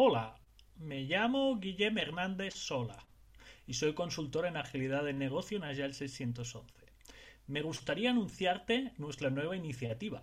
[0.00, 0.36] Hola,
[0.76, 3.04] me llamo Guillem Hernández Sola
[3.66, 6.72] y soy consultor en agilidad de negocio en Agile 611.
[7.48, 10.22] Me gustaría anunciarte nuestra nueva iniciativa.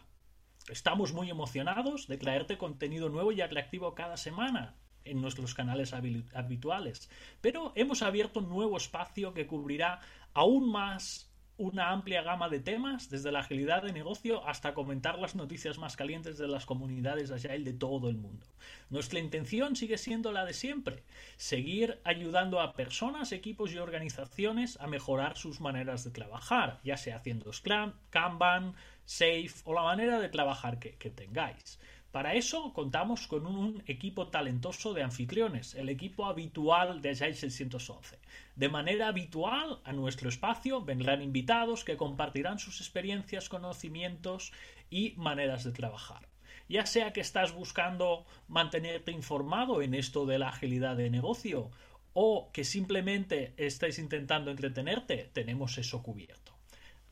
[0.69, 7.09] Estamos muy emocionados de traerte contenido nuevo y atractivo cada semana en nuestros canales habituales,
[7.41, 9.99] pero hemos abierto un nuevo espacio que cubrirá
[10.33, 15.35] aún más una amplia gama de temas, desde la agilidad de negocio hasta comentar las
[15.35, 18.45] noticias más calientes de las comunidades Agile de todo el mundo.
[18.89, 21.03] Nuestra intención sigue siendo la de siempre,
[21.37, 27.17] seguir ayudando a personas, equipos y organizaciones a mejorar sus maneras de trabajar, ya sea
[27.17, 31.79] haciendo Scrum, Kanban, Safe o la manera de trabajar que, que tengáis.
[32.15, 38.17] Para eso contamos con un equipo talentoso de anfitriones, el equipo habitual de Agile 611.
[38.55, 44.53] De manera habitual a nuestro espacio vendrán invitados que compartirán sus experiencias, conocimientos
[44.89, 46.29] y maneras de trabajar.
[46.69, 51.69] Ya sea que estás buscando mantenerte informado en esto de la agilidad de negocio
[52.13, 56.53] o que simplemente estáis intentando entretenerte, tenemos eso cubierto.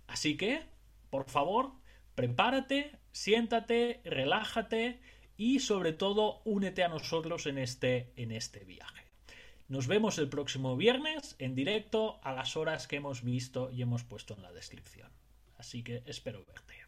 [0.07, 0.63] Así que,
[1.09, 1.73] por favor,
[2.15, 4.99] prepárate, siéntate, relájate
[5.37, 9.03] y sobre todo únete a nosotros en este, en este viaje.
[9.69, 14.03] Nos vemos el próximo viernes en directo a las horas que hemos visto y hemos
[14.03, 15.09] puesto en la descripción.
[15.57, 16.82] Así que espero verte.